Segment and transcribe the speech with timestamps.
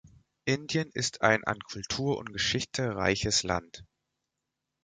[0.45, 3.83] Indien ist ein an Kultur und Geschichte reiches Land.